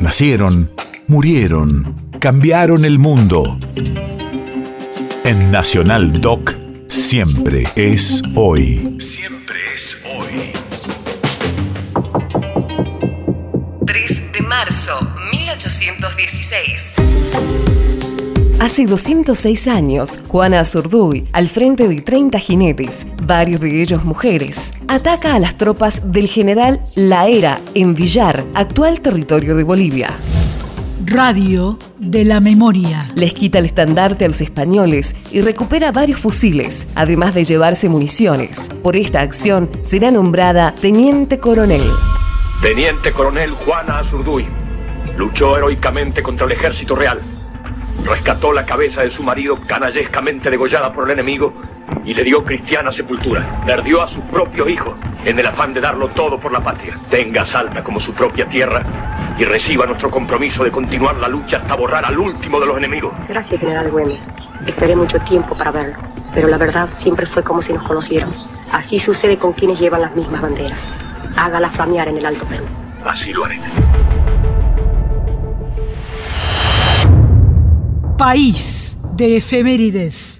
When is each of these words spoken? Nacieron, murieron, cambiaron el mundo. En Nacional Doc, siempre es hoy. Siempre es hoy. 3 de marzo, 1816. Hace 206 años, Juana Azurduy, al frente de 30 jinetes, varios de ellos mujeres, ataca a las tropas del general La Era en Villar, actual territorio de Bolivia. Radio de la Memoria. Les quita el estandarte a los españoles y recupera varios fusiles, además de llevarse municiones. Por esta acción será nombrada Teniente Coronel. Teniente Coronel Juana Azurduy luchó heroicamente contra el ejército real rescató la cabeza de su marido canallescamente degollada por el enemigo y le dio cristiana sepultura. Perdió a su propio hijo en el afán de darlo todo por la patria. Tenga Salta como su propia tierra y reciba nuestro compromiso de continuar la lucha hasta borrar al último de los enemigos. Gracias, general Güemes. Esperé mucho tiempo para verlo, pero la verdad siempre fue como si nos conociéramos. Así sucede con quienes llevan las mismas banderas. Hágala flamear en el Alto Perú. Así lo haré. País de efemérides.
Nacieron, 0.00 0.70
murieron, 1.08 1.94
cambiaron 2.20 2.86
el 2.86 2.98
mundo. 2.98 3.58
En 5.24 5.50
Nacional 5.50 6.20
Doc, 6.22 6.54
siempre 6.88 7.64
es 7.76 8.22
hoy. 8.34 8.96
Siempre 8.98 9.58
es 9.74 10.02
hoy. 10.16 10.52
3 13.84 14.32
de 14.32 14.40
marzo, 14.40 14.98
1816. 15.32 17.09
Hace 18.60 18.84
206 18.84 19.68
años, 19.68 20.20
Juana 20.28 20.60
Azurduy, 20.60 21.26
al 21.32 21.48
frente 21.48 21.88
de 21.88 22.02
30 22.02 22.38
jinetes, 22.38 23.06
varios 23.22 23.58
de 23.62 23.80
ellos 23.80 24.04
mujeres, 24.04 24.74
ataca 24.86 25.34
a 25.34 25.38
las 25.38 25.56
tropas 25.56 26.12
del 26.12 26.28
general 26.28 26.82
La 26.94 27.26
Era 27.26 27.58
en 27.72 27.94
Villar, 27.94 28.44
actual 28.52 29.00
territorio 29.00 29.56
de 29.56 29.64
Bolivia. 29.64 30.10
Radio 31.06 31.78
de 31.98 32.26
la 32.26 32.40
Memoria. 32.40 33.08
Les 33.14 33.32
quita 33.32 33.60
el 33.60 33.64
estandarte 33.64 34.26
a 34.26 34.28
los 34.28 34.42
españoles 34.42 35.16
y 35.32 35.40
recupera 35.40 35.90
varios 35.90 36.20
fusiles, 36.20 36.86
además 36.94 37.34
de 37.34 37.44
llevarse 37.44 37.88
municiones. 37.88 38.68
Por 38.82 38.94
esta 38.94 39.22
acción 39.22 39.70
será 39.80 40.10
nombrada 40.10 40.74
Teniente 40.78 41.38
Coronel. 41.38 41.90
Teniente 42.60 43.10
Coronel 43.12 43.52
Juana 43.52 44.00
Azurduy 44.00 44.44
luchó 45.16 45.56
heroicamente 45.56 46.22
contra 46.22 46.44
el 46.44 46.52
ejército 46.52 46.94
real 46.94 47.39
rescató 48.04 48.52
la 48.52 48.64
cabeza 48.64 49.02
de 49.02 49.10
su 49.10 49.22
marido 49.22 49.56
canallescamente 49.66 50.50
degollada 50.50 50.92
por 50.92 51.04
el 51.04 51.12
enemigo 51.12 51.52
y 52.04 52.14
le 52.14 52.24
dio 52.24 52.44
cristiana 52.44 52.92
sepultura. 52.92 53.62
Perdió 53.66 54.02
a 54.02 54.08
su 54.08 54.20
propio 54.22 54.68
hijo 54.68 54.94
en 55.24 55.38
el 55.38 55.46
afán 55.46 55.72
de 55.72 55.80
darlo 55.80 56.08
todo 56.08 56.38
por 56.38 56.52
la 56.52 56.60
patria. 56.60 56.94
Tenga 57.10 57.46
Salta 57.46 57.82
como 57.82 58.00
su 58.00 58.12
propia 58.12 58.46
tierra 58.46 58.82
y 59.38 59.44
reciba 59.44 59.86
nuestro 59.86 60.10
compromiso 60.10 60.64
de 60.64 60.70
continuar 60.70 61.16
la 61.16 61.28
lucha 61.28 61.58
hasta 61.58 61.74
borrar 61.74 62.04
al 62.04 62.18
último 62.18 62.60
de 62.60 62.66
los 62.66 62.76
enemigos. 62.76 63.12
Gracias, 63.28 63.60
general 63.60 63.90
Güemes. 63.90 64.20
Esperé 64.66 64.94
mucho 64.94 65.18
tiempo 65.20 65.56
para 65.56 65.70
verlo, 65.70 65.96
pero 66.34 66.48
la 66.48 66.58
verdad 66.58 66.88
siempre 67.02 67.26
fue 67.26 67.42
como 67.42 67.62
si 67.62 67.72
nos 67.72 67.82
conociéramos. 67.82 68.46
Así 68.72 69.00
sucede 69.00 69.38
con 69.38 69.52
quienes 69.52 69.80
llevan 69.80 70.02
las 70.02 70.14
mismas 70.14 70.42
banderas. 70.42 70.84
Hágala 71.36 71.70
flamear 71.70 72.08
en 72.08 72.18
el 72.18 72.26
Alto 72.26 72.44
Perú. 72.44 72.64
Así 73.04 73.32
lo 73.32 73.46
haré. 73.46 73.58
País 78.20 78.98
de 79.16 79.38
efemérides. 79.38 80.39